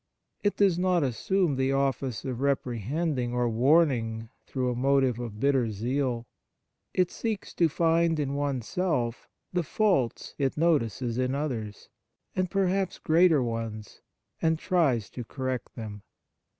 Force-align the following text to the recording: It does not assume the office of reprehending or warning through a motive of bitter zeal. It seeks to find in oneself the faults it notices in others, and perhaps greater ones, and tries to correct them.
It 0.41 0.55
does 0.57 0.79
not 0.79 1.03
assume 1.03 1.57
the 1.57 1.73
office 1.73 2.25
of 2.25 2.41
reprehending 2.41 3.33
or 3.35 3.47
warning 3.47 4.29
through 4.47 4.71
a 4.71 4.75
motive 4.75 5.19
of 5.19 5.39
bitter 5.39 5.69
zeal. 5.69 6.25
It 6.91 7.11
seeks 7.11 7.53
to 7.53 7.69
find 7.69 8.19
in 8.19 8.33
oneself 8.33 9.27
the 9.53 9.61
faults 9.61 10.33
it 10.39 10.57
notices 10.57 11.19
in 11.19 11.35
others, 11.35 11.87
and 12.35 12.49
perhaps 12.49 12.97
greater 12.97 13.43
ones, 13.43 14.01
and 14.41 14.57
tries 14.57 15.07
to 15.11 15.23
correct 15.23 15.75
them. 15.75 16.01